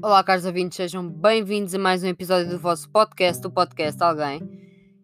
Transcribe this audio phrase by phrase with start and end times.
[0.00, 4.40] Olá, caros ouvintes, sejam bem-vindos a mais um episódio do vosso podcast, o podcast Alguém.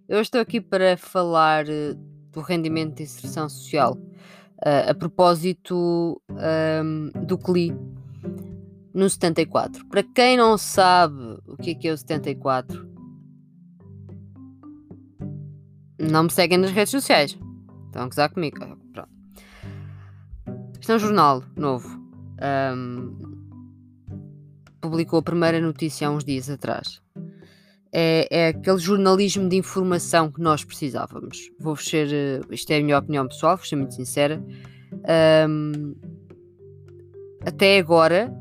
[0.08, 1.94] Eu estou aqui para falar uh,
[2.30, 7.76] do rendimento de inserção social, uh, a propósito um, do CLI
[8.94, 9.84] no 74.
[9.86, 12.88] Para quem não sabe o que é que é o 74,
[15.98, 17.36] não me seguem nas redes sociais.
[17.86, 18.58] Estão a gozar comigo.
[18.92, 19.08] Pronto.
[20.80, 21.88] Isto é um jornal novo.
[22.40, 23.33] Um,
[24.84, 27.00] publicou a primeira notícia há uns dias atrás.
[27.90, 31.50] É, é aquele jornalismo de informação que nós precisávamos.
[31.58, 32.12] Vou-vos ser.
[32.12, 34.44] Eh, isto é a minha opinião pessoal, vou ser muito sincera.
[35.48, 35.94] Um,
[37.46, 38.34] até agora,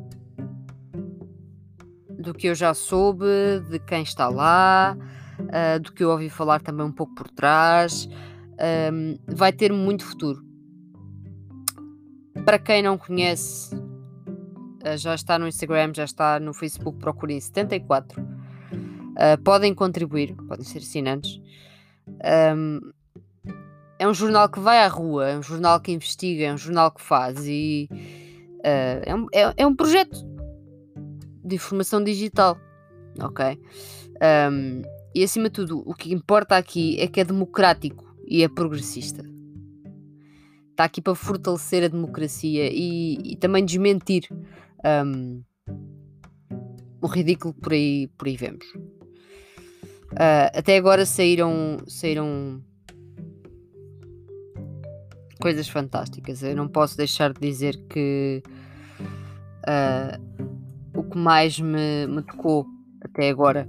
[2.09, 3.25] do que eu já soube,
[3.69, 4.97] de quem está lá,
[5.39, 8.09] uh, do que eu ouvi falar também um pouco por trás,
[8.91, 10.43] um, vai ter muito futuro.
[12.43, 13.75] Para quem não conhece,
[14.97, 18.21] já está no Instagram, já está no Facebook, procurem 74.
[18.21, 18.25] Uh,
[19.15, 21.39] eh, podem contribuir, podem ser assinantes.
[22.55, 22.91] Um,
[23.99, 26.91] é um jornal que vai à rua, é um jornal que investiga, é um jornal
[26.91, 30.17] que faz e uh, é, um, é, é, um, projeto
[31.43, 32.57] de informação digital,
[33.21, 33.57] ok?
[34.51, 34.81] Um,
[35.15, 39.23] e acima de tudo, o que importa aqui é que é democrático e é progressista.
[40.71, 44.27] Está aqui para fortalecer a democracia e, e também desmentir
[44.83, 45.43] um,
[47.01, 48.65] o ridículo por aí, por aí vemos.
[50.13, 52.61] Uh, até agora saíram, saíram
[55.41, 56.43] coisas fantásticas.
[56.43, 58.43] Eu não posso deixar de dizer que
[59.67, 62.65] uh, o que mais me, me, tocou
[63.01, 63.67] até agora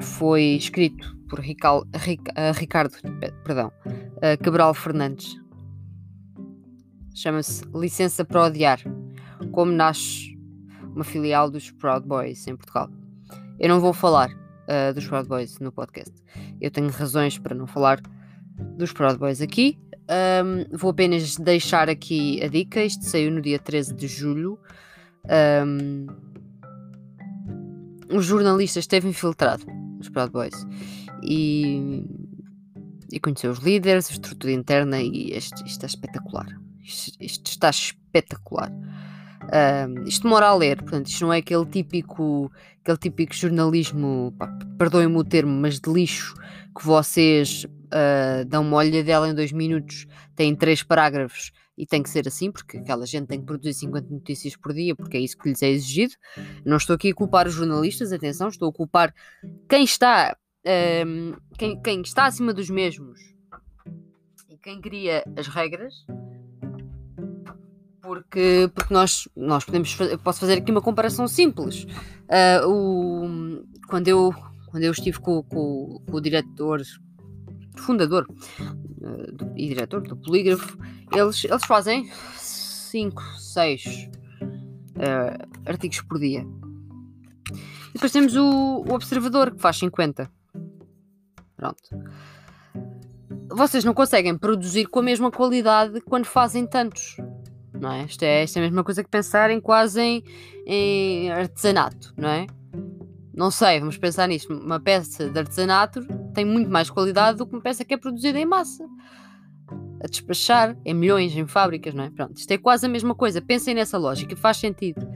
[0.00, 2.94] foi escrito por Rical, Ric, uh, Ricardo
[3.44, 3.72] perdão,
[4.42, 5.36] Cabral Fernandes.
[7.14, 8.80] Chama-se Licença para Odiar
[9.52, 10.36] como nasce
[10.94, 12.90] uma filial dos Proud Boys em Portugal.
[13.58, 16.14] Eu não vou falar uh, dos Proud Boys no podcast.
[16.60, 18.00] Eu tenho razões para não falar
[18.76, 19.78] dos Proud Boys aqui.
[20.08, 22.82] Um, vou apenas deixar aqui a dica.
[22.82, 24.58] Isto saiu no dia 13 de julho.
[25.64, 26.06] Um,
[28.10, 29.66] um jornalista esteve infiltrado
[29.98, 30.66] nos Proud Boys
[31.22, 32.04] e,
[33.12, 36.46] e conheceu os líderes, a estrutura interna e isto, isto é espetacular.
[36.82, 38.70] Isto, isto está espetacular.
[40.06, 44.34] Isto demora a ler, portanto, isto não é aquele típico, aquele típico jornalismo,
[44.78, 46.34] perdoem-me o termo, mas de lixo,
[46.76, 52.10] que vocês uh, dão uma olhadela em dois minutos, têm três parágrafos e tem que
[52.10, 55.36] ser assim, porque aquela gente tem que produzir 50 notícias por dia, porque é isso
[55.36, 56.14] que lhes é exigido.
[56.64, 59.14] Não estou aqui a culpar os jornalistas, atenção, estou a culpar
[59.68, 60.36] quem está,
[61.58, 63.20] quem, quem está acima dos mesmos
[64.48, 65.94] e quem cria as regras
[68.06, 71.84] porque, porque nós, nós podemos posso fazer aqui uma comparação simples.
[72.24, 74.32] Uh, o, quando, eu,
[74.66, 76.80] quando eu estive com, com, com o diretor,
[77.76, 78.26] fundador
[78.60, 80.78] uh, e diretor do Polígrafo,
[81.12, 86.46] eles, eles fazem 5, 6 uh, artigos por dia.
[87.90, 90.30] E depois temos o, o Observador, que faz 50.
[91.56, 91.80] Pronto
[93.48, 97.16] vocês não conseguem produzir com a mesma qualidade quando fazem tantos
[97.80, 98.04] não é?
[98.04, 100.24] Isto é, isto é a mesma coisa que pensar em quase em,
[100.66, 102.46] em artesanato, não é?
[103.34, 104.52] Não sei, vamos pensar nisto.
[104.52, 106.00] Uma peça de artesanato
[106.32, 108.86] tem muito mais qualidade do que uma peça que é produzida em massa.
[110.02, 112.10] A despachar em milhões, em fábricas, não é?
[112.10, 113.42] Pronto, isto é quase a mesma coisa.
[113.42, 115.06] Pensem nessa lógica, faz sentido.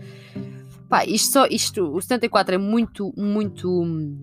[0.89, 3.83] Pá, isto só, isto, o 74 é muito, muito.
[3.83, 4.21] Um,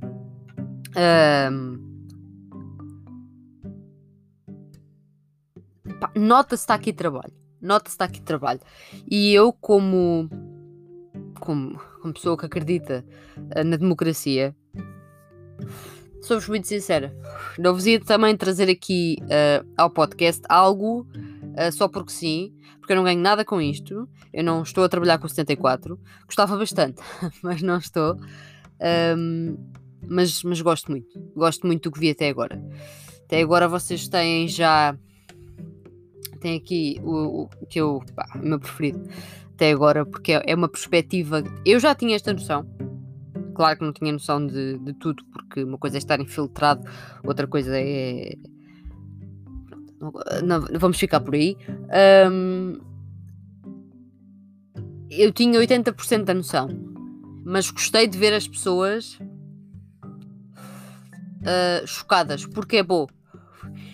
[6.16, 8.60] Nota-se está aqui trabalho nota-se aqui trabalho.
[9.10, 10.30] E eu, como,
[11.40, 13.06] como, como pessoa que acredita
[13.38, 14.56] uh, na democracia,
[16.22, 17.16] sou-vos muito sincera.
[17.58, 22.94] Não vos ia também trazer aqui uh, ao podcast algo uh, só porque sim, porque
[22.94, 24.08] eu não ganho nada com isto.
[24.34, 26.00] Eu não estou a trabalhar com 74.
[26.26, 27.02] Gostava bastante,
[27.42, 28.18] mas não estou.
[29.18, 29.58] Um,
[30.08, 31.20] mas, mas gosto muito.
[31.36, 32.62] Gosto muito do que vi até agora.
[33.26, 34.98] Até agora vocês têm já
[36.38, 39.02] tem aqui o, o que eu, pá, meu preferido
[39.58, 41.44] até agora, porque é, é uma perspectiva.
[41.66, 42.66] Eu já tinha esta noção,
[43.56, 46.88] claro que não tinha noção de, de tudo, porque uma coisa é estar infiltrado,
[47.24, 48.36] outra coisa é.
[50.44, 51.58] Não, vamos ficar por aí.
[52.32, 52.80] Um,
[55.10, 56.68] eu tinha 80% da noção,
[57.44, 59.18] mas gostei de ver as pessoas
[61.42, 63.08] uh, chocadas, porque é bom.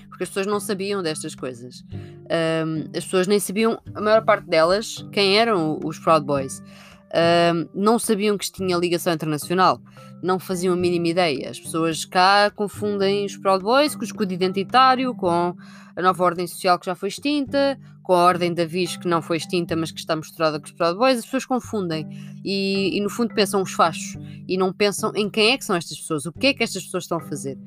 [0.09, 1.85] Porque as pessoas não sabiam destas coisas
[2.33, 6.59] um, as pessoas nem sabiam, a maior parte delas, quem eram os Proud Boys.
[6.59, 9.79] Uh, não sabiam que isto tinha ligação internacional,
[10.23, 11.51] não faziam a mínima ideia.
[11.51, 15.55] As pessoas cá confundem os Proud Boys com o escudo identitário, com
[15.95, 19.21] a nova ordem social que já foi extinta, com a ordem da Viz que não
[19.21, 21.19] foi extinta, mas que está misturada com os Proud Boys.
[21.19, 22.07] As pessoas confundem
[22.43, 25.75] e, e, no fundo pensam os fachos e não pensam em quem é que são
[25.75, 27.59] estas pessoas, o que é que estas pessoas estão a fazer.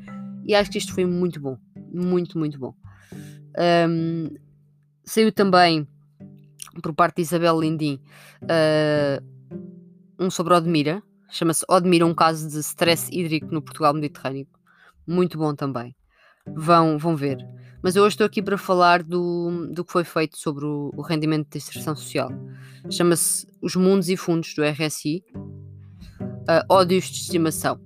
[0.45, 1.57] E acho que isto foi muito bom,
[1.93, 2.75] muito, muito bom.
[3.89, 4.29] Um,
[5.07, 5.87] saiu também
[6.83, 8.01] por parte de Isabel Lindim
[8.43, 9.25] uh,
[10.19, 14.47] um sobre Odmira, chama-se Odmira, um caso de stress hídrico no Portugal Mediterrâneo.
[15.07, 15.95] Muito bom também.
[16.47, 17.39] Vão, vão ver.
[17.83, 21.03] Mas eu hoje estou aqui para falar do, do que foi feito sobre o, o
[21.03, 22.31] rendimento de inserção social.
[22.91, 27.81] Chama-se Os Mundos e Fundos do RSI, uh, Ódios de Estimação.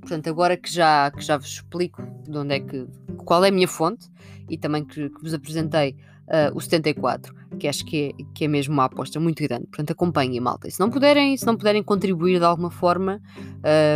[0.00, 2.86] Portanto, agora que já, que já vos explico de onde é que,
[3.24, 4.08] qual é a minha fonte
[4.48, 5.96] e também que, que vos apresentei
[6.30, 9.66] uh, o 74, que acho que é, que é mesmo uma aposta muito grande.
[9.66, 10.68] Portanto, acompanhem, malta.
[10.68, 13.20] E se não puderem, se não puderem contribuir de alguma forma,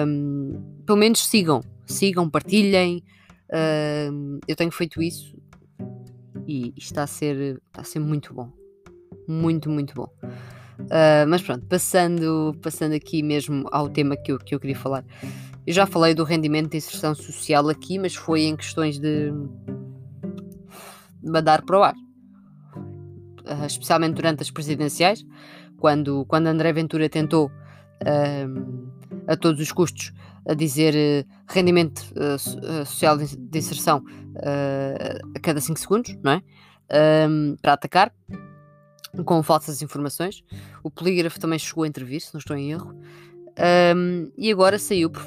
[0.06, 1.60] um, pelo menos sigam.
[1.86, 3.02] Sigam, partilhem.
[4.10, 5.36] Um, eu tenho feito isso
[6.46, 8.50] e, e está, a ser, está a ser muito bom.
[9.28, 10.08] Muito, muito bom.
[10.80, 15.04] Uh, mas pronto, passando, passando aqui mesmo ao tema que eu, que eu queria falar.
[15.66, 19.32] Eu já falei do rendimento de inserção social aqui, mas foi em questões de
[21.22, 21.94] mandar para o ar.
[23.44, 25.24] Uh, especialmente durante as presidenciais,
[25.78, 28.90] quando, quando André Ventura tentou uh,
[29.26, 30.12] a todos os custos
[30.48, 32.02] a dizer uh, rendimento
[32.86, 34.02] social de inserção
[35.34, 36.42] a cada 5 segundos, não é?
[37.62, 38.12] para atacar
[39.24, 40.42] com falsas informações.
[40.82, 42.98] O polígrafo também chegou a intervir, se não estou em erro.
[44.36, 45.22] e agora saiu por,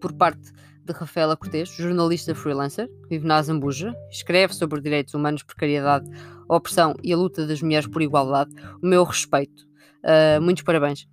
[0.00, 0.52] por parte
[0.92, 6.08] de Rafaela Cortes, jornalista freelancer, vive na Azambuja, escreve sobre direitos humanos, precariedade,
[6.48, 8.50] opressão e a luta das mulheres por igualdade.
[8.82, 9.66] O meu respeito.
[10.02, 11.06] Uh, muitos parabéns.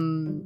[0.00, 0.44] Um,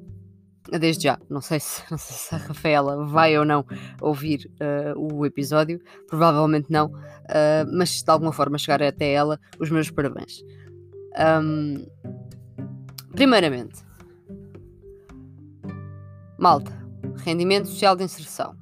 [0.79, 3.65] desde já, não sei, se, não sei se a Rafaela vai ou não
[4.01, 9.39] ouvir uh, o episódio, provavelmente não, uh, mas se de alguma forma chegar até ela,
[9.59, 10.43] os meus parabéns.
[11.43, 11.87] Um,
[13.13, 13.83] primeiramente,
[16.39, 16.84] malta,
[17.17, 18.57] rendimento social de inserção.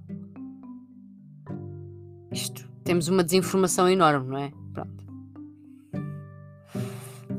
[2.31, 4.53] Isto, temos uma desinformação enorme, não é?
[4.73, 5.05] Pronto.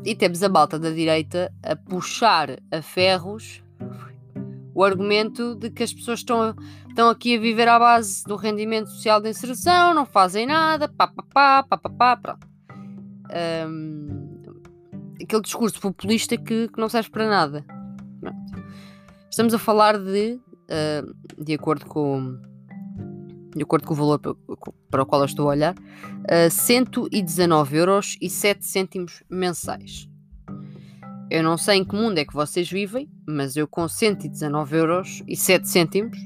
[0.06, 3.64] E temos a malta da direita a puxar a ferros
[4.76, 6.56] o argumento de que as pessoas estão,
[6.90, 11.08] estão aqui a viver à base do rendimento social de inserção, não fazem nada, pá,
[11.08, 12.48] pá, pá, pá, pá, pá pronto.
[13.68, 14.34] Um,
[15.22, 17.66] aquele discurso populista que, que não serve para nada.
[18.20, 18.64] Pronto.
[19.30, 22.40] Estamos a falar de uh, de acordo com
[23.56, 24.20] de acordo com o valor
[24.90, 30.10] para o qual eu estou a olhar, uh, 119 euros e 7 cêntimos mensais.
[31.30, 35.24] Eu não sei em que mundo é que vocês vivem, mas eu com 119 euros
[35.28, 36.18] e 7 cêntimos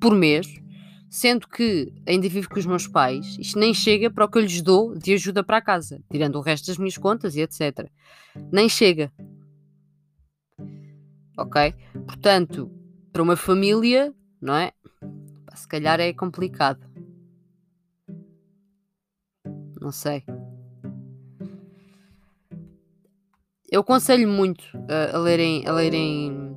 [0.00, 0.46] por mês,
[1.10, 4.42] sendo que ainda vivo com os meus pais, isto nem chega para o que eu
[4.42, 7.90] lhes dou de ajuda para a casa, tirando o resto das minhas contas e etc.
[8.52, 9.12] Nem chega.
[11.36, 11.74] Ok?
[12.06, 12.70] Portanto,
[13.18, 14.70] para uma família, não é?
[15.52, 16.78] Se calhar é complicado.
[19.80, 20.22] Não sei.
[23.68, 25.66] Eu aconselho muito a, a lerem.
[25.66, 26.56] A lerem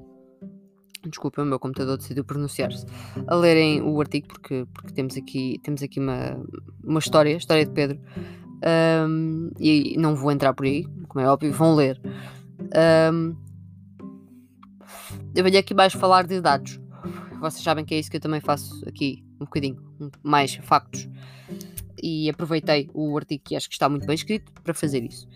[1.09, 2.85] Desculpa, o meu computador decidiu pronunciar-se.
[3.25, 6.39] A lerem o artigo, porque, porque temos aqui, temos aqui uma,
[6.83, 7.99] uma história, história de Pedro.
[9.09, 11.99] Um, e não vou entrar por aí, como é óbvio, vão ler.
[13.11, 13.35] Um,
[15.33, 16.79] eu venho aqui mais falar de dados.
[17.39, 19.81] Vocês sabem que é isso que eu também faço aqui, um bocadinho,
[20.21, 21.09] mais factos.
[22.01, 25.27] E aproveitei o artigo que acho que está muito bem escrito para fazer isso.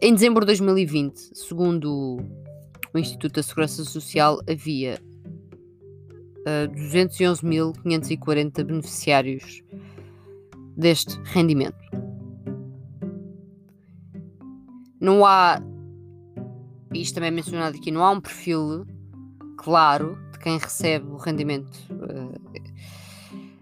[0.00, 2.18] Em dezembro de 2020, segundo
[2.92, 5.00] o Instituto da Segurança Social, havia
[6.46, 9.62] uh, eh, 211.540 beneficiários
[10.76, 11.76] deste rendimento.
[15.00, 15.62] Não há,
[16.92, 18.86] isto também é mencionado aqui, não há um perfil
[19.56, 21.78] claro de quem recebe o rendimento.
[21.90, 22.60] Eh,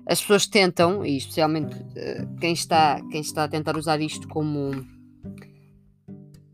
[0.06, 4.72] as pessoas tentam, e especialmente eh, quem está, quem está a tentar usar isto como.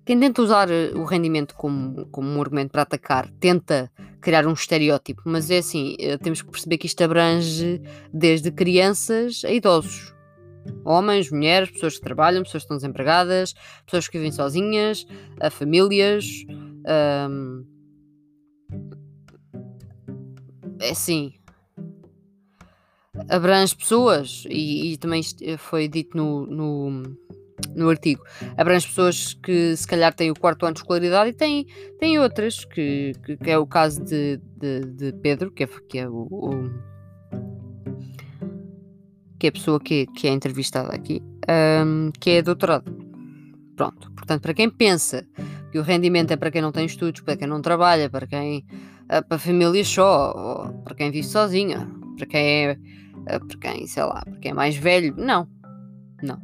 [0.04, 4.52] Quem tenta usar eh, o rendimento como, como um argumento para atacar, tenta criar um
[4.52, 7.80] estereótipo, mas é assim, temos que perceber que isto abrange
[8.12, 10.14] desde crianças a idosos.
[10.84, 13.54] Homens, mulheres, pessoas que trabalham, pessoas que estão desempregadas,
[13.86, 15.06] pessoas que vivem sozinhas,
[15.40, 16.44] a famílias.
[16.86, 17.64] Um,
[20.80, 21.32] é assim,
[23.28, 25.22] abrange pessoas e, e, também
[25.58, 27.02] foi dito no, no,
[27.74, 28.22] no artigo.
[28.56, 31.66] Abrange pessoas que se calhar têm o quarto ano de escolaridade e têm,
[31.98, 35.98] têm outras, que, que, que é o caso de, de, de, Pedro, que é, que
[35.98, 36.90] é o, o
[39.38, 41.22] que é a pessoa que, que é entrevistada aqui,
[41.86, 42.94] um, que é doutorado.
[43.74, 45.26] Pronto, portanto, para quem pensa
[45.72, 48.66] que o rendimento é para quem não tem estudos, para quem não trabalha, para quem
[49.28, 52.78] para famílias só, para quem vive sozinha, para quem é uh,
[53.46, 55.48] para quem, sei lá, para quem é mais velho, não.
[56.22, 56.40] Não.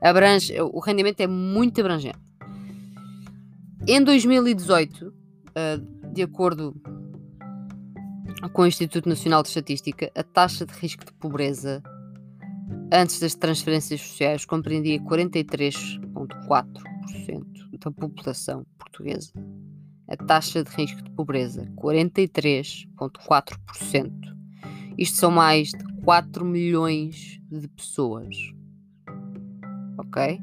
[0.00, 2.18] Abrange, o rendimento é muito abrangente.
[3.86, 5.12] Em 2018, uh,
[6.12, 6.74] de acordo
[8.52, 11.82] com o Instituto Nacional de Estatística, a taxa de risco de pobreza
[12.92, 19.32] antes das transferências sociais compreendia 43,4% da população portuguesa.
[20.08, 24.10] A taxa de risco de pobreza, 43,4%.
[24.96, 28.34] Isto são mais de 4 milhões de pessoas.
[29.98, 30.40] Ok?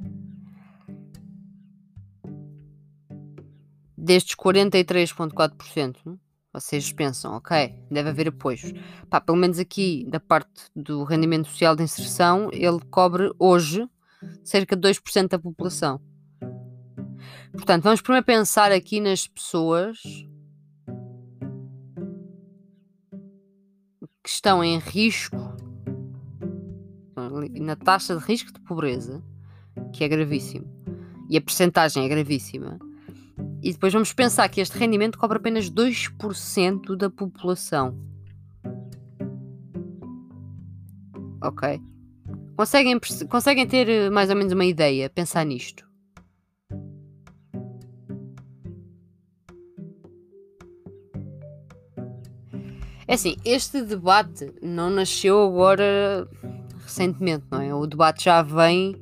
[3.98, 6.20] Destes 43,4%,
[6.54, 8.72] vocês pensam, ok, deve haver apoios.
[9.10, 13.86] Pá, pelo menos aqui, da parte do rendimento social de inserção, ele cobre hoje
[14.44, 16.00] cerca de 2% da população.
[17.52, 19.98] Portanto, vamos primeiro pensar aqui nas pessoas
[24.24, 25.38] que estão em risco,
[27.60, 29.24] na taxa de risco de pobreza,
[29.94, 30.66] que é gravíssimo,
[31.30, 32.80] e a percentagem é gravíssima
[33.66, 37.98] e depois vamos pensar que este rendimento cobre apenas 2% da população.
[41.42, 41.82] Ok?
[42.56, 45.84] Conseguem, conseguem ter eh, mais ou menos uma ideia, pensar nisto?
[53.08, 56.28] É assim, este debate não nasceu agora
[56.80, 57.74] recentemente, não é?
[57.74, 58.96] O debate já vem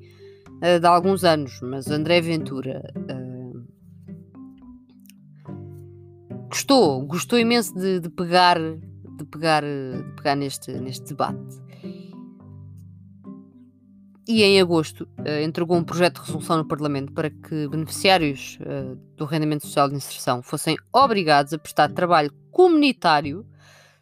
[0.58, 3.66] uh, de alguns anos, mas André Ventura uh,
[6.50, 11.64] gostou, gostou imenso de, de pegar, de pegar, de pegar neste, neste debate.
[14.28, 18.60] E em agosto uh, entregou um projeto de resolução no Parlamento para que beneficiários
[19.16, 23.46] do rendimento social de inserção fossem obrigados a prestar trabalho comunitário,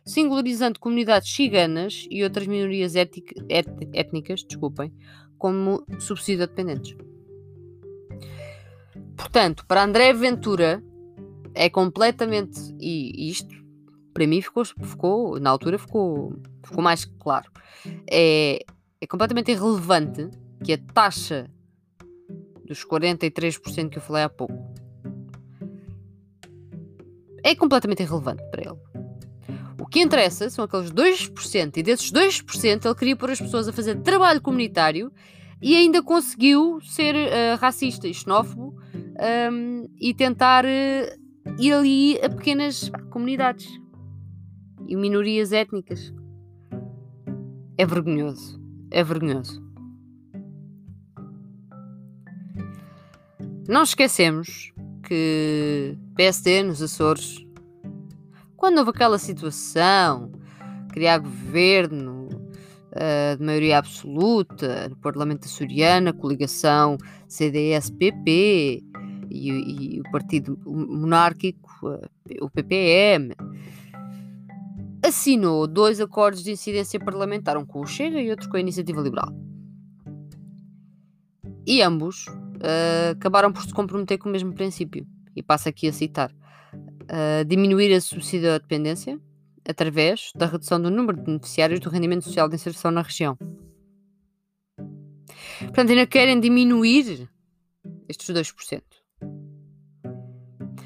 [0.06, 3.12] singularizando comunidades ciganas e outras minorias et,
[3.94, 4.94] étnicas, desculpem,
[5.38, 6.96] como subsídio dependentes.
[9.16, 10.84] Portanto, para André Ventura,
[11.54, 12.60] é completamente.
[12.80, 13.54] E isto,
[14.14, 17.52] para mim, ficou, ficou na altura, ficou, ficou mais claro.
[18.10, 18.60] É,
[19.00, 20.30] é completamente irrelevante
[20.64, 21.50] que a taxa
[22.66, 24.56] dos 43% que eu falei há pouco
[27.44, 28.91] é completamente irrelevante para ele.
[29.92, 34.00] Que interessa são aqueles 2%, e desses 2% ele queria pôr as pessoas a fazer
[34.02, 35.12] trabalho comunitário
[35.62, 38.74] e ainda conseguiu ser uh, racista e xenófobo
[39.52, 43.68] um, e tentar uh, ir ali a pequenas comunidades
[44.88, 46.14] e minorias étnicas.
[47.78, 48.62] É vergonhoso.
[48.90, 49.62] É vergonhoso.
[53.68, 54.72] Não esquecemos
[55.06, 57.46] que PSD nos Açores,
[58.62, 60.32] quando houve aquela situação,
[60.90, 62.30] criar governo
[62.92, 66.96] uh, de maioria absoluta no Parlamento açoriano, coligação
[67.28, 68.84] CDS-PP,
[69.32, 71.72] e, e o Partido Monárquico,
[72.40, 73.34] o PPM,
[75.04, 79.02] assinou dois acordos de incidência parlamentar, um com o Chega e outro com a Iniciativa
[79.02, 79.34] Liberal.
[81.66, 85.08] E ambos uh, acabaram por se comprometer com o mesmo princípio.
[85.36, 86.32] E passo aqui a citar:
[87.04, 89.20] uh, diminuir a subsídio à dependência
[89.68, 93.38] através da redução do número de beneficiários do rendimento social de inserção na região.
[95.60, 97.30] Portanto, ainda querem diminuir
[98.08, 98.82] estes 2%.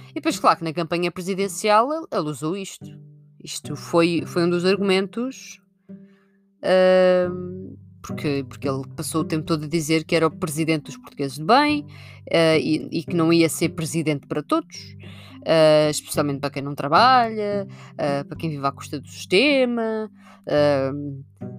[0.09, 2.85] E depois, claro que na campanha presidencial ele usou isto.
[3.43, 5.61] Isto foi, foi um dos argumentos.
[6.59, 10.97] Uh, porque, porque ele passou o tempo todo a dizer que era o presidente dos
[10.97, 14.95] portugueses de bem uh, e, e, que não ia ser presidente para todos,
[15.45, 20.09] uh, especialmente para quem não trabalha, uh, para quem vive à custa do sistema,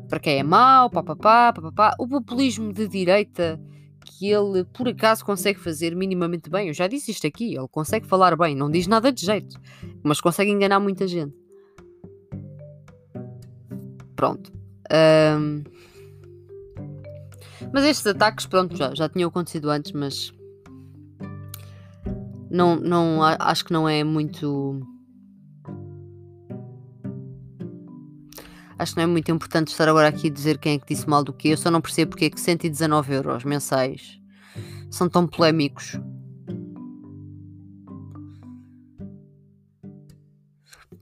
[0.08, 1.94] para quem é mau, papapá, papapá.
[1.98, 3.60] O populismo de direita
[4.04, 6.68] que ele por acaso consegue fazer minimamente bem.
[6.68, 9.60] Eu já disse isto aqui, ele consegue falar bem, não diz nada de jeito,
[10.02, 11.34] mas consegue enganar muita gente.
[14.14, 14.52] Pronto.
[15.38, 15.64] Um...
[17.72, 20.32] Mas estes ataques, pronto, já, já tinham acontecido antes, mas
[22.50, 24.80] não, não acho que não é muito.
[28.78, 31.08] Acho que não é muito importante estar agora aqui a dizer quem é que disse
[31.08, 31.48] mal do que.
[31.48, 34.20] Eu só não percebo porque é que 119 euros mensais
[34.90, 35.98] são tão polémicos.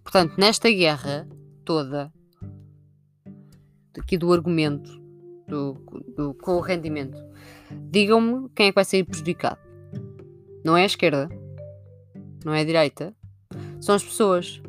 [0.04, 1.28] Portanto, nesta guerra
[1.64, 2.12] toda,
[3.98, 5.02] aqui do argumento,
[5.48, 5.74] do,
[6.16, 7.18] do, com o rendimento,
[7.90, 9.63] digam-me quem é que vai sair prejudicado.
[10.64, 11.28] Não é a esquerda,
[12.44, 13.14] não é a direita,
[13.80, 14.62] são as pessoas.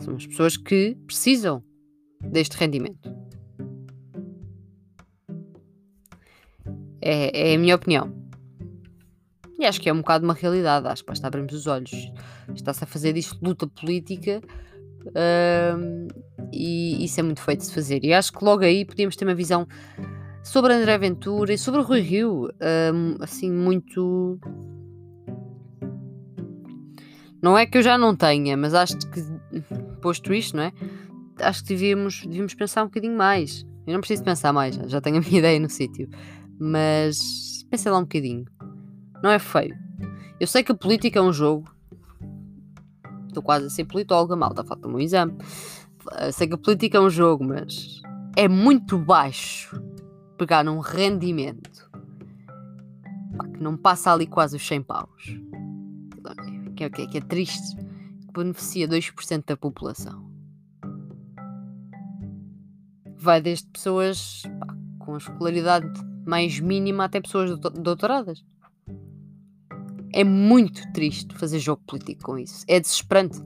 [0.00, 1.62] São as pessoas que precisam
[2.20, 3.14] deste rendimento.
[7.00, 8.12] É, é a minha opinião.
[9.58, 10.86] E acho que é um bocado uma realidade.
[10.86, 11.90] Acho que basta abrirmos os olhos.
[12.54, 14.40] Está-se a fazer disto luta política
[15.08, 16.08] uh,
[16.52, 18.04] e isso é muito feito de se fazer.
[18.04, 19.66] E acho que logo aí podíamos ter uma visão
[20.42, 24.38] sobre André Ventura e sobre o Rui Rio, uh, assim, muito.
[27.42, 29.22] Não é que eu já não tenha, mas acho que,
[30.00, 30.72] posto isto, não é?
[31.40, 33.64] Acho que devíamos, devíamos pensar um bocadinho mais.
[33.86, 36.08] Eu não preciso pensar mais, já tenho a minha ideia no sítio.
[36.58, 38.44] Mas pensei lá um bocadinho.
[39.22, 39.76] Não é feio.
[40.40, 41.70] Eu sei que a política é um jogo.
[43.28, 45.36] Estou quase a ser politóloga, malta, falta-me um exame.
[46.20, 48.00] Eu sei que a política é um jogo, mas
[48.36, 49.80] é muito baixo
[50.36, 51.88] pegar num rendimento
[53.54, 55.38] que não passa ali quase os 100 paus.
[56.78, 57.76] Que é, é, que é triste.
[57.76, 60.30] Que beneficia 2% da população.
[63.16, 65.88] Vai desde pessoas pá, com escolaridade
[66.24, 68.44] mais mínima até pessoas doutoradas.
[70.12, 72.64] É muito triste fazer jogo político com isso.
[72.68, 73.42] É desesperante.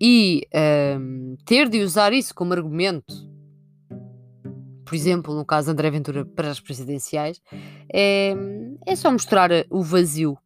[0.00, 0.48] E
[0.98, 3.28] um, ter de usar isso como argumento,
[4.86, 7.42] por exemplo, no caso de André Ventura para as presidenciais,
[7.92, 8.34] é,
[8.86, 10.38] é só mostrar o vazio.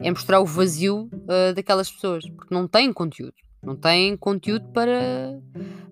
[0.00, 3.34] É mostrar o vazio uh, daquelas pessoas, porque não têm conteúdo.
[3.62, 5.38] Não têm conteúdo para,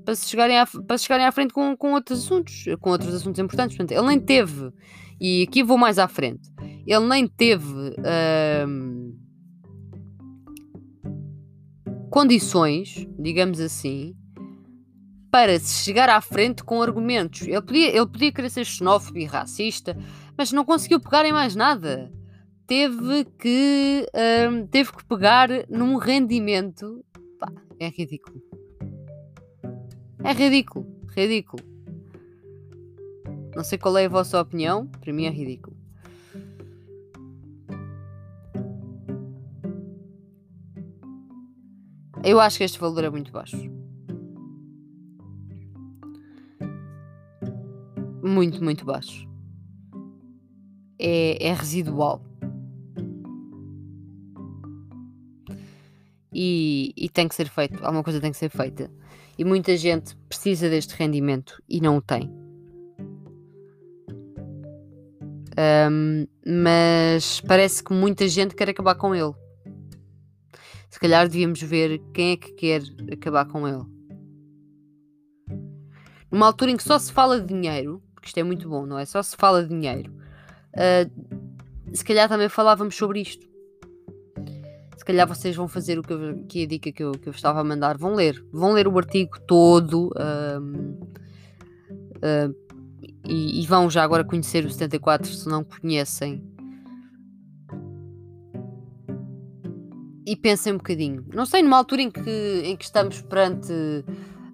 [0.04, 3.14] para, se chegarem à, para se chegarem à frente com, com outros assuntos, com outros
[3.14, 3.76] assuntos importantes.
[3.76, 4.72] Portanto, ele nem teve,
[5.20, 6.50] e aqui vou mais à frente,
[6.86, 7.94] ele nem teve
[8.66, 9.14] hum,
[12.10, 14.16] condições, digamos assim,
[15.30, 17.42] para se chegar à frente com argumentos.
[17.42, 19.96] Ele podia, ele podia querer ser xenófobo e racista,
[20.36, 22.10] mas não conseguiu pegar em mais nada.
[22.68, 27.02] Teve que, hum, teve que pegar num rendimento.
[27.40, 27.50] Pá,
[27.80, 28.42] é ridículo.
[30.22, 30.86] É ridículo.
[31.16, 31.64] Ridículo.
[33.56, 35.74] Não sei qual é a vossa opinião, para mim é ridículo.
[42.22, 43.56] Eu acho que este valor é muito baixo.
[48.22, 49.26] Muito, muito baixo.
[50.98, 52.27] É, é residual.
[56.40, 57.84] E, e tem que ser feito.
[57.84, 58.88] Alguma coisa tem que ser feita.
[59.36, 62.30] E muita gente precisa deste rendimento e não o tem.
[65.90, 69.34] Um, mas parece que muita gente quer acabar com ele.
[70.88, 73.84] Se calhar devíamos ver quem é que quer acabar com ele.
[76.30, 78.96] Numa altura em que só se fala de dinheiro, porque isto é muito bom, não
[78.96, 79.04] é?
[79.04, 80.12] Só se fala de dinheiro.
[80.72, 83.47] Uh, se calhar também falávamos sobre isto
[85.08, 87.60] calhar vocês vão fazer o que, eu, que a dica que eu, que eu estava
[87.60, 87.96] a mandar.
[87.96, 88.44] Vão ler.
[88.52, 90.10] Vão ler o artigo todo.
[90.60, 91.00] Um,
[92.16, 92.54] uh,
[93.26, 96.44] e, e, vão já agora conhecer o 74 se não conhecem.
[100.26, 101.24] E pensem um bocadinho.
[101.32, 103.72] Não sei, numa altura em que, em que estamos perante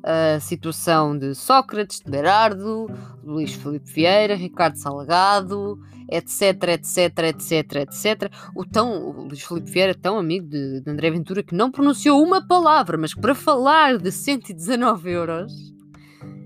[0.05, 2.87] a situação de Sócrates, de Berardo,
[3.25, 5.79] Luís Felipe Vieira, Ricardo Salgado,
[6.11, 8.33] etc, etc, etc, etc.
[8.55, 12.23] O, tão, o Luís Felipe Vieira tão amigo de, de André Ventura que não pronunciou
[12.23, 15.53] uma palavra, mas para falar de 119 euros,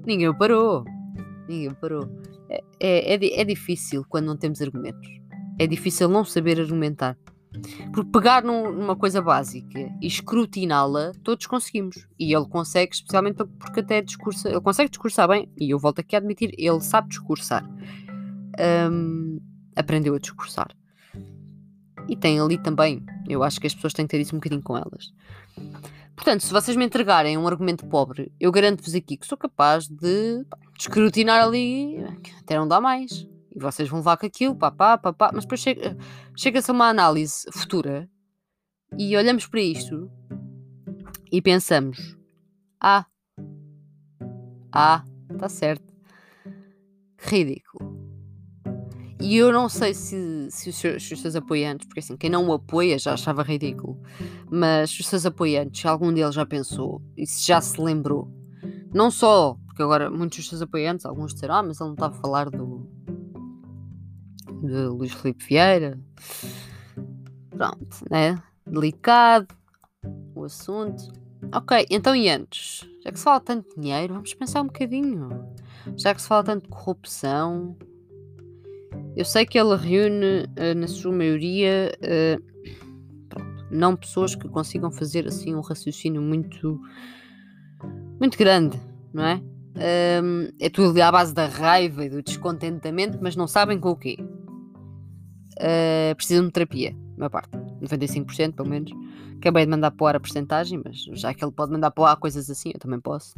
[0.07, 0.85] ninguém parou.
[1.49, 2.09] Ninguém parou.
[2.49, 5.09] É, é, é, é difícil quando não temos argumentos.
[5.59, 7.16] É difícil não saber argumentar.
[7.92, 12.07] Porque pegar num, numa coisa básica e escrutiná-la, todos conseguimos.
[12.18, 16.14] E ele consegue, especialmente porque até discursa, ele consegue discursar bem, e eu volto aqui
[16.14, 17.64] a admitir, ele sabe discursar.
[18.90, 19.40] Um,
[19.77, 20.68] aprendeu a discursar.
[22.09, 24.62] E tem ali também, eu acho que as pessoas têm que ter isso um bocadinho
[24.62, 25.12] com elas.
[26.16, 30.42] Portanto, se vocês me entregarem um argumento pobre, eu garanto-vos aqui que sou capaz de,
[30.42, 32.03] de escrutinar ali
[32.40, 33.29] até não dá mais.
[33.54, 35.96] E vocês vão levar com aquilo, papá, papá, mas depois chega,
[36.37, 38.08] chega-se a uma análise futura
[38.96, 40.11] e olhamos para isto
[41.30, 42.16] e pensamos:
[42.80, 43.06] ah,
[44.72, 45.92] ah, está certo.
[47.18, 47.98] Ridículo.
[49.20, 52.30] E eu não sei se, se, os seus, se, os seus, apoiantes, porque assim, quem
[52.30, 54.00] não o apoia já achava ridículo,
[54.48, 58.30] mas os seus apoiantes, algum deles já pensou e se já se lembrou,
[58.94, 62.16] não só, porque agora muitos dos seus apoiantes, alguns disseram, ah, mas ele não estava
[62.16, 62.88] a falar do,
[64.62, 65.99] de Luís Filipe Vieira.
[67.51, 68.40] Pronto, né?
[68.66, 69.49] Delicado
[70.35, 71.12] o assunto.
[71.53, 72.87] Ok, então e antes?
[73.03, 75.29] Já que se fala tanto de dinheiro, vamos pensar um bocadinho.
[75.97, 77.77] Já que se fala tanto de corrupção,
[79.16, 84.90] eu sei que ela reúne, uh, na sua maioria, uh, pronto, não pessoas que consigam
[84.90, 86.81] fazer assim um raciocínio muito,
[88.21, 88.79] muito grande,
[89.12, 89.40] não é?
[90.23, 93.90] Um, é tudo ali à base da raiva e do descontentamento, mas não sabem com
[93.90, 94.18] o quê.
[95.59, 97.51] Uh, precisam de terapia, a parte,
[97.83, 98.92] 95% pelo menos.
[99.38, 102.03] Acabei de mandar para o ar a porcentagem, mas já que ele pode mandar para
[102.03, 103.35] o ar coisas assim, eu também posso.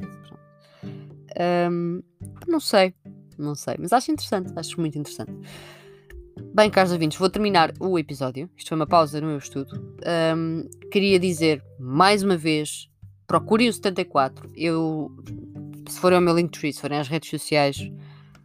[1.70, 2.02] Um,
[2.48, 2.94] não sei,
[3.38, 5.32] não sei, mas acho interessante, acho muito interessante.
[6.54, 8.50] Bem, caros ouvintes, vou terminar o episódio.
[8.56, 9.96] Isto foi uma pausa no meu estudo.
[10.36, 12.90] Um, queria dizer mais uma vez:
[13.26, 14.50] procurem o 74.
[14.56, 15.12] Eu,
[15.88, 17.78] se forem ao meu Linktree, se forem às redes sociais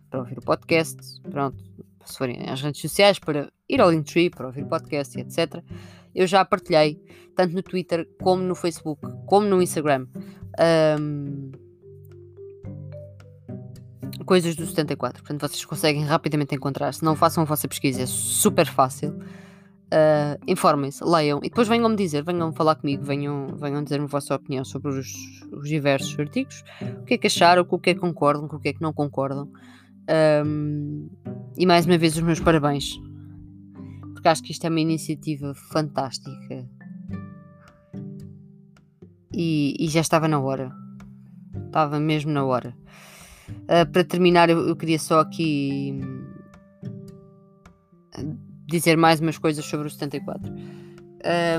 [0.09, 0.97] para ouvir o podcast,
[1.29, 1.57] pronto,
[2.05, 5.63] se forem às redes sociais para ir ao Linktree, para ouvir podcast e etc
[6.15, 6.97] eu já partilhei,
[7.35, 10.07] tanto no Twitter, como no Facebook, como no Instagram.
[10.97, 11.51] Um,
[14.25, 15.21] coisas do 74.
[15.21, 16.93] Portanto, vocês conseguem rapidamente encontrar.
[16.93, 19.19] Se não façam a vossa pesquisa, é super fácil.
[19.85, 24.33] Uh, Informem-se, leiam e depois venham-me dizer, venham falar comigo, venham, venham dizer-me a vossa
[24.33, 25.13] opinião sobre os,
[25.51, 26.63] os, diversos artigos,
[27.01, 28.73] o que é que acharam, com o que é que concordam, com o que é
[28.73, 29.47] que não concordam.
[30.45, 31.09] Um,
[31.57, 32.99] e mais uma vez, os meus parabéns
[34.25, 36.67] porque acho que isto é uma iniciativa fantástica.
[39.31, 40.71] E, e já estava na hora.
[41.67, 42.75] Estava mesmo na hora.
[43.49, 45.99] Uh, para terminar, eu, eu, queria só aqui
[48.65, 50.51] dizer mais umas coisas sobre o 74.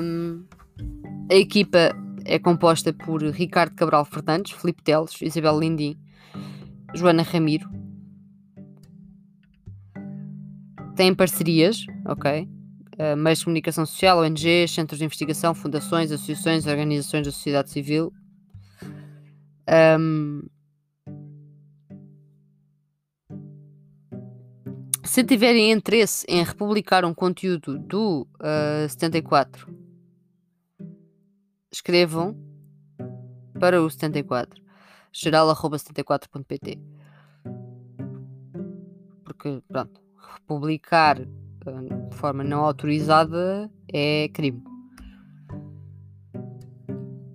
[0.02, 0.44] Um,
[1.30, 5.96] a equipa é composta por Ricardo Cabral Fernandes, Filipe Teles, Isabel Lindim,
[6.94, 7.75] Joana Ramiro.
[10.96, 12.48] Tem parcerias, ok?
[12.98, 18.12] uh, meios de comunicação social, ONGs, centros de investigação, fundações, associações, organizações da sociedade civil.
[19.98, 20.42] Um,
[25.04, 29.74] se tiverem interesse em republicar um conteúdo do uh, ah, 74,
[31.70, 32.36] escrevam
[33.58, 34.62] para o 74
[35.12, 36.78] geral.74.pt
[39.24, 40.00] porque pronto,
[40.40, 44.62] republicar de forma não autorizada é crime.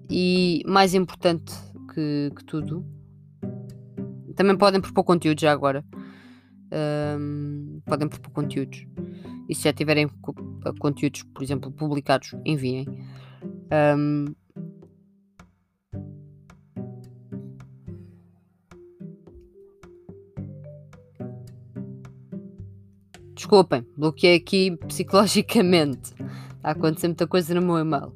[0.10, 1.54] E mais importante
[1.94, 2.86] que, que tudo,
[4.36, 5.84] também podem propor conteúdos já agora.
[6.74, 8.86] Um, podem propor conteúdos.
[9.50, 10.10] E se já tiverem
[10.80, 12.86] conteúdos, por exemplo, publicados, enviem.
[13.98, 14.34] Um,
[23.42, 26.12] Desculpem, bloqueei aqui psicologicamente.
[26.12, 28.14] Está a acontecer muita coisa no meu e-mail.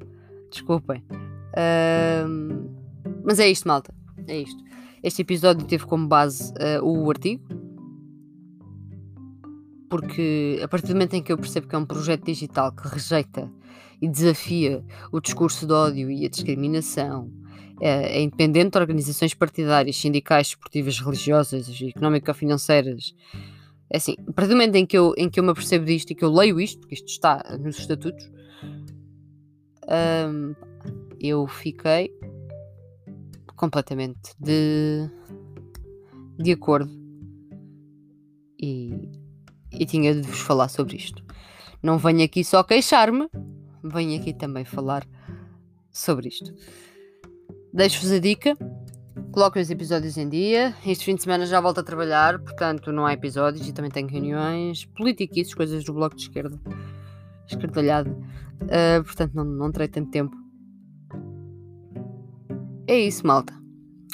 [0.52, 1.02] Desculpem.
[1.50, 2.70] Uh,
[3.24, 3.92] mas é isto, malta.
[4.28, 4.62] É isto.
[5.02, 7.42] Este episódio teve como base uh, o artigo.
[9.90, 12.86] Porque a partir do momento em que eu percebo que é um projeto digital que
[12.86, 13.50] rejeita
[14.00, 17.28] e desafia o discurso de ódio e a discriminação,
[17.80, 23.12] é, é independente de organizações partidárias, sindicais, esportivas, religiosas económico-financeiras
[23.90, 26.10] é assim, a partir do momento em que, eu, em que eu me apercebo disto
[26.10, 28.30] e que eu leio isto, porque isto está nos estatutos,
[30.28, 30.54] um,
[31.20, 32.12] eu fiquei
[33.54, 35.08] completamente de,
[36.38, 36.90] de acordo
[38.58, 39.08] e,
[39.72, 41.24] e tinha de vos falar sobre isto.
[41.82, 43.28] Não venho aqui só queixar-me,
[43.84, 45.06] venho aqui também falar
[45.90, 46.52] sobre isto.
[47.72, 48.56] Deixo-vos a dica
[49.32, 50.74] Coloquem os episódios em dia.
[50.86, 54.08] Este fim de semana já volto a trabalhar, portanto não há episódios e também tenho
[54.08, 56.58] reuniões, politiquices, coisas do bloco de esquerda,
[57.46, 58.10] esquerdalhado.
[58.62, 60.36] Uh, portanto não, não terei tanto tempo.
[62.86, 63.52] É isso, malta.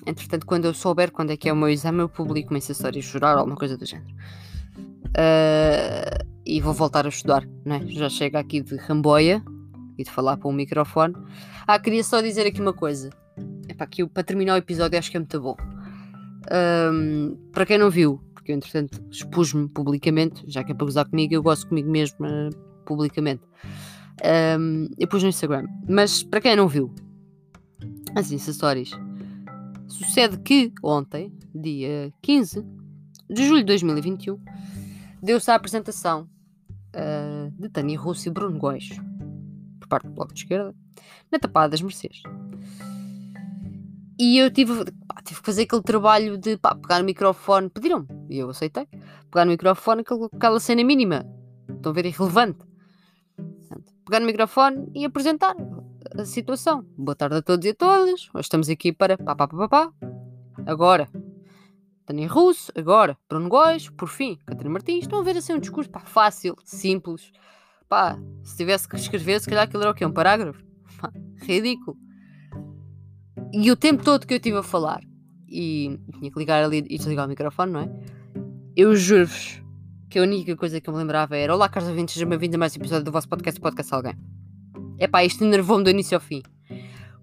[0.07, 3.03] Entretanto, quando eu souber quando é que é o meu exame, eu publico uma e
[3.03, 4.13] chorar ou alguma coisa do género.
[5.09, 7.85] Uh, e vou voltar a estudar, né?
[7.89, 9.43] Já chego aqui de ramboia
[9.97, 11.15] e de falar para um microfone.
[11.67, 13.11] Ah, queria só dizer aqui uma coisa.
[13.99, 15.57] Eu, para terminar o episódio acho que é muito bom.
[16.51, 21.09] Um, para quem não viu, porque eu entretanto expus-me publicamente, já que é para gozar
[21.09, 22.51] comigo, eu gosto comigo mesmo uh,
[22.85, 23.43] publicamente.
[24.59, 25.67] Um, eu pus no Instagram.
[25.89, 26.93] Mas para quem não viu,
[28.17, 28.91] assim, stories.
[29.87, 32.65] Sucede que ontem, dia 15
[33.29, 34.39] de julho de 2021,
[35.23, 36.29] deu-se a apresentação
[36.95, 38.89] uh, de Tânia Russo e Bruno Góis,
[39.81, 40.75] por parte do Bloco de Esquerda,
[41.31, 42.23] na Tapada das Mercês.
[44.25, 48.07] E eu tive, pá, tive que fazer aquele trabalho de pá, pegar o microfone, pediram-me,
[48.31, 48.87] e eu aceitei,
[49.29, 51.27] pegar o microfone, aquela cena mínima,
[51.69, 52.65] estão a ver, irrelevante.
[54.07, 55.57] Pegar no microfone e apresentar
[56.17, 56.87] a situação.
[56.97, 58.29] Boa tarde a todos e a todas.
[58.33, 59.93] Hoje estamos aqui para pá, pá, pá, pá, pá.
[60.67, 61.09] Agora,
[62.07, 65.03] Tânia Russo, agora, Bruno Góis, por fim, Catarina Martins.
[65.03, 67.33] Estão a ver assim um discurso pá, fácil, simples.
[67.89, 70.07] Pá, se tivesse que escrever, se calhar aquilo era o quê?
[70.07, 70.63] Um parágrafo?
[71.01, 71.97] Pá, ridículo.
[73.55, 75.03] E o tempo todo que eu estive a falar,
[75.47, 77.91] e tinha que ligar ali e desligar o microfone, não é?
[78.75, 79.63] Eu juro-vos
[80.09, 82.59] que a única coisa que eu me lembrava era Olá, caros ouvintes, sejam bem-vindos a
[82.59, 84.15] mais um episódio do vosso podcast, Podcast Alguém.
[84.99, 86.43] É pá, isto enervou-me do início ao fim.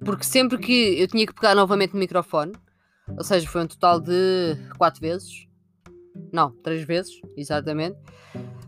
[0.06, 2.52] Porque sempre que eu tinha que pegar novamente no microfone,
[3.18, 5.48] ou seja, foi um total de quatro vezes,
[6.32, 7.98] não, três vezes, exatamente.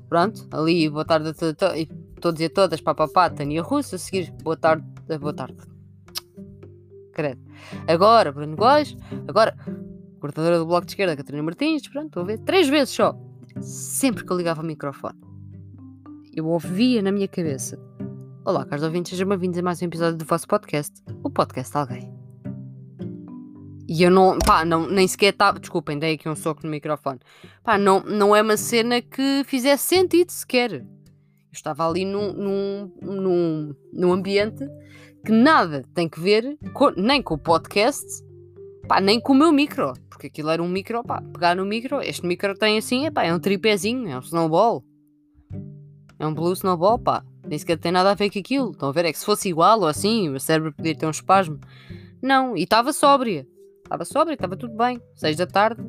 [0.10, 1.66] Pronto, ali, boa tarde a to to
[2.20, 4.84] todos e todas, papapá, Tânia Russo, a seguir, boa tarde,
[5.20, 5.71] boa tarde.
[7.12, 7.42] Credo.
[7.88, 8.96] Agora, Bruno Góis,
[9.28, 9.56] agora,
[10.20, 13.16] coordenadora do Bloco de Esquerda, Catarina Martins, pronto, estou a ver, três vezes só.
[13.60, 15.20] Sempre que eu ligava o microfone,
[16.34, 17.78] eu ouvia na minha cabeça
[18.44, 21.78] Olá, caros ouvintes, sejam bem-vindos a mais um episódio do vosso podcast, o podcast de
[21.78, 22.12] alguém.
[23.88, 27.20] E eu não, pá, não, nem sequer estava, desculpem, dei aqui um soco no microfone.
[27.64, 30.72] Pá, não, não é uma cena que fizesse sentido sequer.
[30.74, 30.86] Eu
[31.52, 34.68] estava ali num, num, num, num ambiente
[35.26, 38.06] que nada tem que ver com, nem com o podcast,
[38.88, 39.94] pá, nem com o meu micro.
[40.10, 43.24] Porque aquilo era um micro, pá, pegar no micro, este micro tem assim, é pá,
[43.24, 44.84] é um tripézinho, é um snowball.
[46.20, 48.72] É um blue snowball, pá nem sequer tem nada a ver com aquilo.
[48.72, 49.06] Estão a ver?
[49.06, 51.60] É que se fosse igual ou assim, o cérebro podia ter um espasmo.
[52.22, 53.48] Não, e estava sóbria.
[53.84, 55.02] Estava sóbria, estava tudo bem.
[55.16, 55.84] Seis da tarde.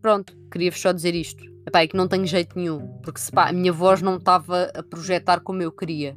[0.00, 1.42] Pronto, queria-vos só dizer isto.
[1.66, 2.86] Epá, é que não tenho jeito nenhum.
[3.02, 6.16] Porque se pá, a minha voz não estava a projetar como eu queria.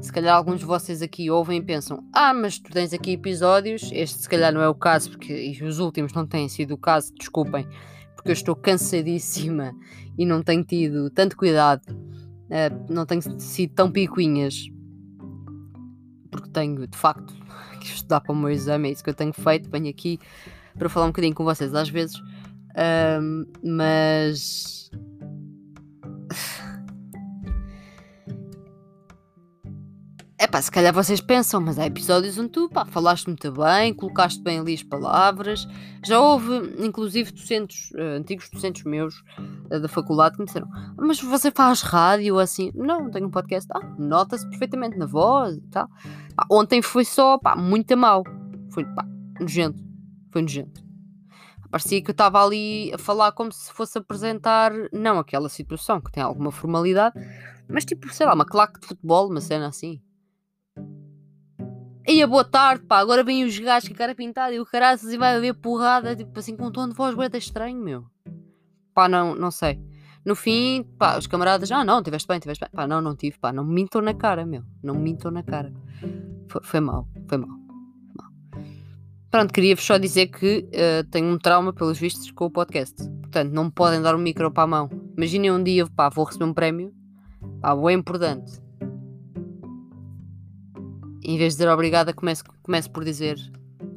[0.00, 3.90] Se calhar alguns de vocês aqui ouvem e pensam: Ah, mas tu tens aqui episódios.
[3.92, 7.12] Este se calhar não é o caso, porque os últimos não têm sido o caso,
[7.14, 7.66] desculpem,
[8.14, 9.74] porque eu estou cansadíssima
[10.18, 11.82] e não tenho tido tanto cuidado
[12.46, 14.70] Uh, não tenho sido tão picuinhas,
[16.30, 17.34] porque tenho de facto
[17.80, 19.68] que estudar para o meu exame, é isso que eu tenho feito.
[19.68, 20.20] Venho aqui
[20.78, 24.90] para falar um bocadinho com vocês às vezes, uh, mas
[30.56, 34.42] pá, se calhar vocês pensam, mas há episódios onde tu pá, falaste muito bem, colocaste
[34.42, 35.68] bem ali as palavras.
[36.02, 39.22] Já houve, inclusive, docentes, uh, antigos docentes meus
[39.70, 40.66] uh, da faculdade que me disseram:
[40.96, 42.72] Mas você faz rádio assim?
[42.74, 43.68] Não, tenho um podcast.
[43.70, 45.88] Ah, nota-se perfeitamente na voz e tal.
[46.34, 48.24] Pá, ontem foi só, pá, muito mal.
[48.70, 49.04] Foi, pá,
[49.38, 49.84] nojento.
[50.32, 50.82] Foi nojento.
[51.70, 56.10] Parecia que eu estava ali a falar como se fosse apresentar, não aquela situação que
[56.10, 57.14] tem alguma formalidade,
[57.68, 60.00] mas tipo, sei lá, uma claque de futebol, uma cena assim.
[62.08, 64.64] E a boa tarde, pá, agora vêm os gajos com a cara pintada e o
[64.64, 68.04] caraças e vai haver porrada, tipo assim, com um tom de voz bué estranho, meu.
[68.94, 69.80] Pá, não, não sei.
[70.24, 72.70] No fim, pá, os camaradas, ah não, tiveste bem, tiveste bem.
[72.72, 74.62] Pá, não, não tive, pá, não me mintam na cara, meu.
[74.84, 75.72] Não me mintam na cara.
[76.48, 77.58] Foi, foi mal, foi mal.
[79.28, 83.02] Pronto, queria-vos só dizer que uh, tenho um trauma, pelos vistos, com o podcast.
[83.20, 84.88] Portanto, não me podem dar um micro para a mão.
[85.16, 86.94] Imaginem um dia, pá, vou receber um prémio,
[87.60, 88.64] pá, bem importante
[91.32, 93.36] em vez de dizer obrigada, comece, comece por dizer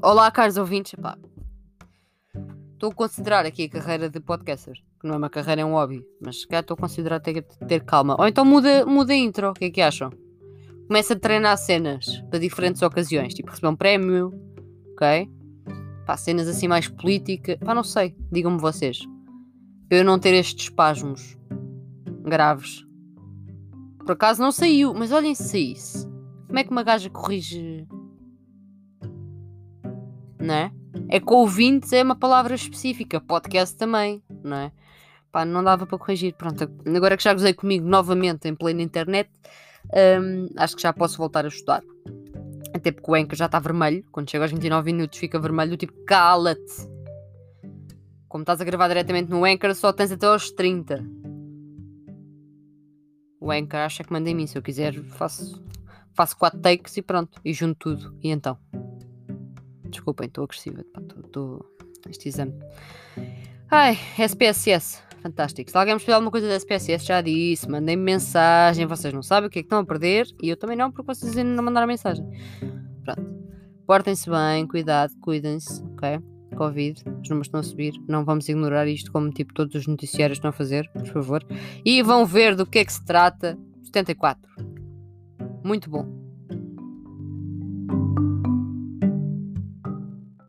[0.02, 0.94] Olá, caros ouvintes.
[0.94, 1.18] Epá,
[2.74, 5.74] estou a considerar aqui a carreira de podcaster, que não é uma carreira, é um
[5.74, 8.16] hobby, mas cá estou a considerar ter, ter calma.
[8.18, 10.10] Ou então muda, muda a intro, o que é que acham?
[10.88, 14.34] Começa a treinar cenas para diferentes ocasiões, tipo receber um prémio,
[14.94, 15.30] ok?
[16.06, 19.00] Pá, cenas assim mais políticas, pá, não sei, digam-me vocês.
[19.90, 21.38] Para eu não ter estes espasmos
[22.24, 22.86] graves.
[24.00, 26.10] Por acaso não saiu, mas olhem se saísse.
[26.50, 27.88] Como é que uma gaja corrige?
[30.40, 30.72] Não é?
[31.08, 34.72] É que ouvintes é uma palavra específica, podcast também, não é?
[35.32, 36.34] Pá, não dava para corrigir.
[36.34, 39.30] Pronto, agora que já gozei comigo novamente em plena internet,
[40.20, 41.84] hum, acho que já posso voltar a estudar.
[42.74, 44.04] Até porque o Anchor já está vermelho.
[44.12, 46.90] Quando chega aos 29 minutos fica vermelho, tipo, cala-te.
[48.28, 51.06] Como estás a gravar diretamente no Anchor, só tens até aos 30.
[53.40, 54.48] O Anchor acha que manda em mim.
[54.48, 55.64] Se eu quiser, faço
[56.20, 58.14] faço quatro takes e pronto, e junto tudo.
[58.22, 58.58] E então?
[59.86, 60.84] Desculpem, estou agressiva.
[61.26, 61.66] Estou.
[62.10, 62.54] Este exame.
[63.72, 65.02] Ai, SPSS.
[65.22, 65.72] Fantástico.
[65.72, 67.70] Se alguém me alguma coisa da SPSS, já disse.
[67.70, 68.86] Mandem-me mensagem.
[68.86, 70.28] Vocês não sabem o que é que estão a perder.
[70.44, 72.26] E eu também não, porque vocês ainda não mandaram mensagem.
[73.06, 73.40] Pronto.
[73.88, 76.20] Portem-se bem, cuidado, cuidem-se, ok?
[76.56, 77.94] Covid, os números estão a subir.
[78.10, 81.46] Não vamos ignorar isto como tipo todos os noticiários estão a fazer, por favor.
[81.86, 83.58] E vão ver do que é que se trata.
[83.84, 84.79] 74.
[85.64, 86.06] Muito bom.